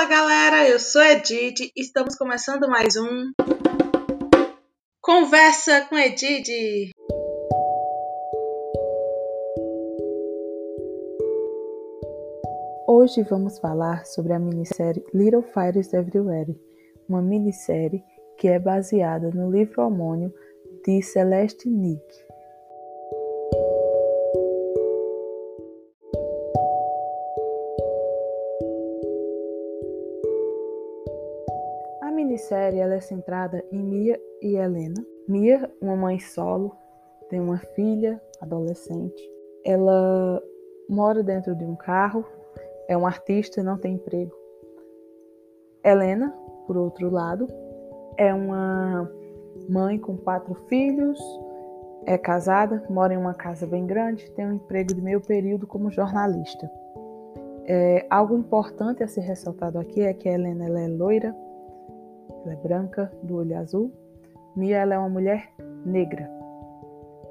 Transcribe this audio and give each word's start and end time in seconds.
Fala 0.00 0.08
galera, 0.08 0.66
eu 0.66 0.80
sou 0.80 1.02
Edith 1.02 1.60
e 1.76 1.82
estamos 1.82 2.16
começando 2.16 2.66
mais 2.70 2.96
um 2.96 3.32
Conversa 4.98 5.82
com 5.90 5.98
Edith. 5.98 6.90
Hoje 12.88 13.22
vamos 13.24 13.58
falar 13.58 14.06
sobre 14.06 14.32
a 14.32 14.38
minissérie 14.38 15.04
Little 15.12 15.42
Fires 15.42 15.92
Everywhere, 15.92 16.58
uma 17.06 17.20
minissérie 17.20 18.02
que 18.38 18.48
é 18.48 18.58
baseada 18.58 19.30
no 19.30 19.50
livro 19.50 19.82
homônimo 19.82 20.32
de 20.82 21.02
Celeste 21.02 21.68
Nick. 21.68 22.29
Minissérie 32.40 32.80
ela 32.80 32.94
é 32.94 33.00
centrada 33.00 33.62
em 33.70 33.82
Mia 33.82 34.18
e 34.40 34.56
Helena. 34.56 35.04
Mia, 35.28 35.70
uma 35.78 35.94
mãe 35.94 36.18
solo, 36.18 36.74
tem 37.28 37.38
uma 37.38 37.58
filha 37.58 38.20
adolescente. 38.40 39.22
Ela 39.62 40.42
mora 40.88 41.22
dentro 41.22 41.54
de 41.54 41.64
um 41.64 41.76
carro, 41.76 42.24
é 42.88 42.96
um 42.96 43.06
artista 43.06 43.60
e 43.60 43.62
não 43.62 43.76
tem 43.76 43.96
emprego. 43.96 44.34
Helena, 45.84 46.34
por 46.66 46.78
outro 46.78 47.10
lado, 47.10 47.46
é 48.16 48.32
uma 48.32 49.10
mãe 49.68 49.98
com 49.98 50.16
quatro 50.16 50.54
filhos, 50.66 51.20
é 52.06 52.16
casada, 52.16 52.82
mora 52.88 53.12
em 53.12 53.18
uma 53.18 53.34
casa 53.34 53.66
bem 53.66 53.86
grande, 53.86 54.30
tem 54.30 54.46
um 54.46 54.54
emprego 54.54 54.94
de 54.94 55.02
meio 55.02 55.20
período 55.20 55.66
como 55.66 55.90
jornalista. 55.90 56.70
É, 57.66 58.06
algo 58.08 58.34
importante 58.34 59.02
a 59.02 59.06
ser 59.06 59.20
ressaltado 59.20 59.78
aqui 59.78 60.00
é 60.00 60.14
que 60.14 60.26
a 60.26 60.32
Helena 60.32 60.80
é 60.80 60.88
loira, 60.88 61.36
ela 62.44 62.54
é 62.54 62.56
branca, 62.56 63.10
do 63.22 63.36
olho 63.36 63.56
azul. 63.56 63.92
Mia 64.56 64.78
ela 64.78 64.94
é 64.94 64.98
uma 64.98 65.08
mulher 65.08 65.52
negra, 65.84 66.28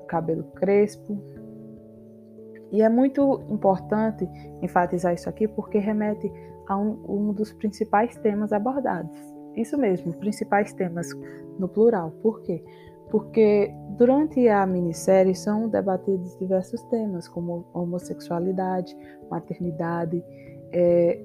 cabelo 0.08 0.44
crespo. 0.56 1.18
E 2.72 2.82
é 2.82 2.90
muito 2.90 3.42
importante 3.50 4.30
enfatizar 4.62 5.14
isso 5.14 5.28
aqui 5.28 5.48
porque 5.48 5.80
remete 5.80 6.32
a 6.68 6.78
um, 6.78 7.04
um 7.08 7.34
dos 7.34 7.52
principais 7.52 8.16
temas 8.18 8.54
abordados, 8.54 9.20
isso 9.56 9.76
mesmo, 9.78 10.14
principais 10.14 10.72
temas 10.74 11.08
no 11.58 11.68
plural. 11.68 12.12
Por 12.22 12.42
quê? 12.44 12.64
Porque 13.10 13.74
durante 13.98 14.48
a 14.48 14.66
minissérie 14.68 15.34
são 15.34 15.68
debatidos 15.68 16.38
diversos 16.38 16.82
temas, 16.84 17.28
como 17.28 17.66
homossexualidade, 17.74 18.96
maternidade, 19.32 20.24
é, 20.72 21.20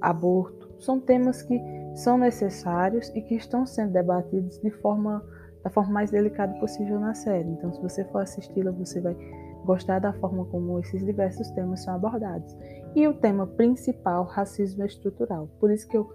aborto. 0.00 0.72
São 0.78 1.00
temas 1.00 1.42
que 1.42 1.60
são 1.96 2.18
necessários 2.18 3.10
e 3.14 3.22
que 3.22 3.34
estão 3.34 3.66
sendo 3.66 3.92
debatidos 3.92 4.58
de 4.60 4.70
forma, 4.70 5.24
da 5.64 5.70
forma 5.70 5.92
mais 5.92 6.10
delicada 6.10 6.52
possível 6.60 7.00
na 7.00 7.14
série. 7.14 7.48
Então, 7.48 7.72
se 7.72 7.80
você 7.80 8.04
for 8.04 8.22
assisti-la, 8.22 8.70
você 8.70 9.00
vai 9.00 9.16
gostar 9.64 9.98
da 9.98 10.12
forma 10.12 10.44
como 10.44 10.78
esses 10.78 11.04
diversos 11.04 11.50
temas 11.52 11.82
são 11.82 11.94
abordados. 11.94 12.56
E 12.94 13.08
o 13.08 13.14
tema 13.14 13.46
principal, 13.46 14.24
racismo 14.24 14.84
estrutural. 14.84 15.48
Por 15.58 15.70
isso 15.70 15.88
que 15.88 15.96
eu 15.96 16.08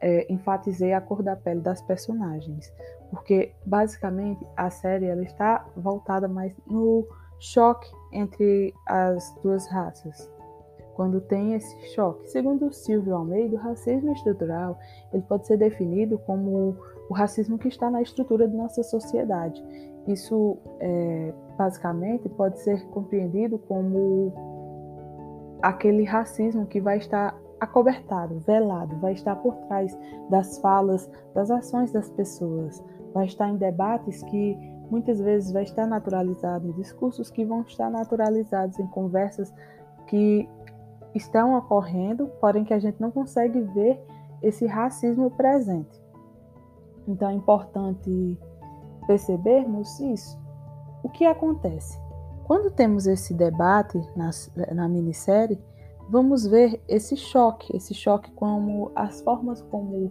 é, 0.00 0.30
enfatizei 0.32 0.92
a 0.92 1.00
cor 1.00 1.22
da 1.22 1.36
pele 1.36 1.60
das 1.60 1.80
personagens, 1.82 2.72
porque 3.10 3.54
basicamente 3.64 4.44
a 4.56 4.70
série 4.70 5.06
ela 5.06 5.22
está 5.22 5.66
voltada 5.76 6.28
mais 6.28 6.54
no 6.66 7.06
choque 7.38 7.88
entre 8.12 8.74
as 8.86 9.34
duas 9.42 9.66
raças. 9.68 10.30
Quando 10.96 11.20
tem 11.20 11.52
esse 11.52 11.76
choque, 11.94 12.26
segundo 12.30 12.72
Silvio 12.72 13.14
Almeida, 13.14 13.54
o 13.54 13.58
racismo 13.58 14.12
estrutural 14.12 14.78
ele 15.12 15.22
pode 15.28 15.46
ser 15.46 15.58
definido 15.58 16.18
como 16.20 16.74
o 17.10 17.12
racismo 17.12 17.58
que 17.58 17.68
está 17.68 17.90
na 17.90 18.00
estrutura 18.00 18.48
de 18.48 18.56
nossa 18.56 18.82
sociedade. 18.82 19.62
Isso 20.08 20.56
é, 20.80 21.34
basicamente 21.58 22.30
pode 22.30 22.58
ser 22.60 22.82
compreendido 22.86 23.58
como 23.58 24.32
aquele 25.60 26.02
racismo 26.04 26.64
que 26.64 26.80
vai 26.80 26.96
estar 26.96 27.38
acobertado, 27.60 28.38
velado, 28.40 28.96
vai 28.98 29.12
estar 29.12 29.36
por 29.36 29.54
trás 29.66 29.94
das 30.30 30.58
falas, 30.60 31.10
das 31.34 31.50
ações 31.50 31.92
das 31.92 32.08
pessoas, 32.08 32.82
vai 33.12 33.26
estar 33.26 33.50
em 33.50 33.56
debates 33.56 34.22
que 34.22 34.56
muitas 34.90 35.20
vezes 35.20 35.52
vai 35.52 35.64
estar 35.64 35.86
naturalizado 35.86 36.68
em 36.68 36.72
discursos 36.72 37.30
que 37.30 37.44
vão 37.44 37.60
estar 37.62 37.90
naturalizados 37.90 38.78
em 38.78 38.86
conversas 38.86 39.52
que 40.06 40.48
estão 41.16 41.56
ocorrendo, 41.56 42.28
porém 42.40 42.64
que 42.64 42.74
a 42.74 42.78
gente 42.78 43.00
não 43.00 43.10
consegue 43.10 43.60
ver 43.60 44.00
esse 44.42 44.66
racismo 44.66 45.30
presente. 45.30 46.00
Então 47.06 47.28
é 47.30 47.34
importante 47.34 48.38
percebermos 49.06 50.00
isso. 50.00 50.38
O 51.02 51.08
que 51.08 51.24
acontece? 51.24 51.98
Quando 52.44 52.70
temos 52.70 53.06
esse 53.06 53.34
debate 53.34 53.98
na, 54.16 54.30
na 54.74 54.88
minissérie, 54.88 55.58
vamos 56.08 56.46
ver 56.46 56.80
esse 56.88 57.16
choque, 57.16 57.76
esse 57.76 57.94
choque 57.94 58.30
como 58.32 58.90
as 58.94 59.20
formas 59.20 59.62
como 59.62 60.10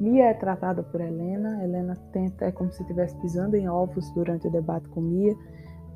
Mia 0.00 0.24
é 0.24 0.34
tratada 0.34 0.82
por 0.82 1.00
Helena, 1.00 1.62
Helena 1.62 1.94
tenta, 2.12 2.46
é 2.46 2.52
como 2.52 2.72
se 2.72 2.82
estivesse 2.82 3.14
pisando 3.16 3.56
em 3.56 3.68
ovos 3.68 4.10
durante 4.10 4.48
o 4.48 4.50
debate 4.50 4.88
com 4.88 5.00
Mia, 5.00 5.36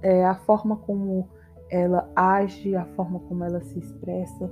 é, 0.03 0.25
a 0.25 0.35
forma 0.35 0.77
como 0.77 1.29
ela 1.71 2.11
age, 2.15 2.75
a 2.75 2.85
forma 2.95 3.21
como 3.21 3.45
ela 3.45 3.61
se 3.61 3.79
expressa, 3.79 4.51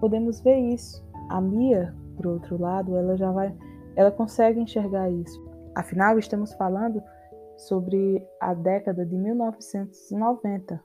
podemos 0.00 0.40
ver 0.40 0.58
isso. 0.58 1.04
A 1.30 1.40
Mia, 1.40 1.94
por 2.16 2.26
outro 2.26 2.60
lado, 2.60 2.96
ela 2.96 3.16
já 3.16 3.30
vai, 3.30 3.54
ela 3.96 4.10
consegue 4.10 4.60
enxergar 4.60 5.10
isso. 5.10 5.42
Afinal, 5.74 6.18
estamos 6.18 6.52
falando 6.54 7.02
sobre 7.56 8.26
a 8.40 8.52
década 8.54 9.04
de 9.04 9.16
1990, 9.16 10.80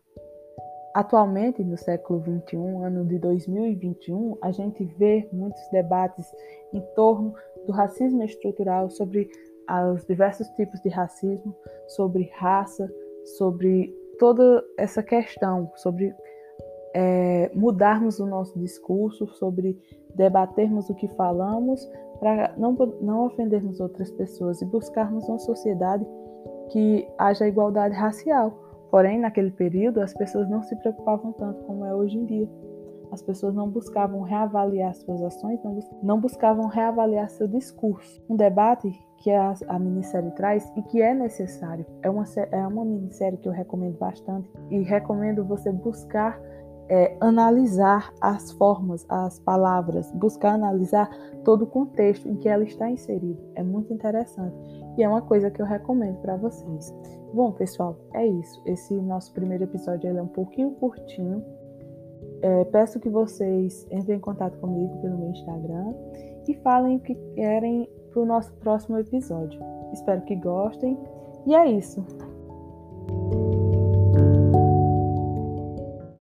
Atualmente, 0.93 1.63
no 1.63 1.77
século 1.77 2.19
XXI, 2.21 2.57
ano 2.83 3.05
de 3.05 3.19
2021, 3.19 4.37
a 4.41 4.51
gente 4.51 4.83
vê 4.97 5.29
muitos 5.31 5.61
debates 5.71 6.25
em 6.73 6.81
torno 6.95 7.33
do 7.67 7.71
racismo 7.71 8.23
estrutural, 8.23 8.89
sobre 8.89 9.29
os 9.93 10.03
diversos 10.05 10.47
tipos 10.49 10.81
de 10.81 10.89
racismo, 10.89 11.55
sobre 11.87 12.31
raça, 12.37 12.91
sobre 13.37 13.95
toda 14.19 14.63
essa 14.77 15.01
questão, 15.01 15.71
sobre 15.75 16.13
é, 16.93 17.49
mudarmos 17.55 18.19
o 18.19 18.25
nosso 18.25 18.59
discurso, 18.59 19.27
sobre 19.35 19.77
debatermos 20.13 20.89
o 20.89 20.95
que 20.95 21.07
falamos, 21.15 21.89
para 22.19 22.53
não, 22.57 22.73
não 23.01 23.25
ofendermos 23.25 23.79
outras 23.79 24.11
pessoas 24.11 24.61
e 24.61 24.65
buscarmos 24.65 25.27
uma 25.27 25.39
sociedade 25.39 26.05
que 26.69 27.07
haja 27.17 27.47
igualdade 27.47 27.95
racial 27.95 28.69
Porém, 28.89 29.19
naquele 29.19 29.51
período, 29.51 30.01
as 30.01 30.13
pessoas 30.13 30.49
não 30.49 30.63
se 30.63 30.75
preocupavam 30.77 31.31
tanto 31.33 31.63
como 31.63 31.85
é 31.85 31.93
hoje 31.93 32.17
em 32.17 32.25
dia. 32.25 32.49
As 33.11 33.21
pessoas 33.21 33.55
não 33.55 33.69
buscavam 33.69 34.21
reavaliar 34.21 34.93
suas 34.93 35.21
ações, 35.21 35.59
não, 35.63 35.73
bus 35.73 35.85
não 36.01 36.19
buscavam 36.19 36.67
reavaliar 36.67 37.29
seu 37.29 37.47
discurso. 37.47 38.23
Um 38.29 38.35
debate 38.35 38.91
que 39.17 39.31
a, 39.31 39.53
a 39.67 39.79
minissérie 39.79 40.31
traz 40.31 40.71
e 40.75 40.81
que 40.83 41.01
é 41.01 41.13
necessário. 41.13 41.85
É 42.01 42.09
uma, 42.09 42.23
é 42.51 42.67
uma 42.67 42.85
minissérie 42.85 43.37
que 43.37 43.47
eu 43.47 43.53
recomendo 43.53 43.97
bastante 43.97 44.49
e 44.69 44.81
recomendo 44.83 45.43
você 45.43 45.71
buscar 45.71 46.39
é, 46.89 47.15
analisar 47.21 48.11
as 48.19 48.51
formas, 48.53 49.05
as 49.07 49.39
palavras, 49.39 50.11
buscar 50.13 50.53
analisar 50.53 51.09
todo 51.45 51.63
o 51.63 51.67
contexto 51.67 52.27
em 52.27 52.35
que 52.35 52.49
ela 52.49 52.63
está 52.63 52.89
inserida. 52.89 53.39
É 53.55 53.63
muito 53.63 53.93
interessante 53.93 54.55
e 54.97 55.03
é 55.03 55.07
uma 55.07 55.21
coisa 55.21 55.51
que 55.51 55.61
eu 55.61 55.65
recomendo 55.65 56.17
para 56.17 56.35
vocês. 56.35 56.93
Bom, 57.33 57.51
pessoal, 57.51 57.95
é 58.13 58.25
isso. 58.25 58.59
Esse 58.65 58.93
nosso 58.95 59.31
primeiro 59.33 59.63
episódio 59.63 60.09
é 60.09 60.21
um 60.21 60.27
pouquinho 60.27 60.71
curtinho. 60.71 61.43
É, 62.41 62.63
peço 62.65 62.99
que 62.99 63.09
vocês 63.09 63.85
entrem 63.91 64.17
em 64.17 64.21
contato 64.21 64.57
comigo 64.59 64.97
pelo 65.01 65.17
meu 65.17 65.29
Instagram 65.29 65.93
e 66.47 66.53
falem 66.55 66.97
o 66.97 66.99
que 66.99 67.15
querem 67.35 67.89
para 68.11 68.21
o 68.21 68.25
nosso 68.25 68.51
próximo 68.53 68.97
episódio. 68.97 69.59
Espero 69.93 70.21
que 70.21 70.35
gostem. 70.35 70.97
E 71.45 71.55
é 71.55 71.69
isso. 71.69 72.05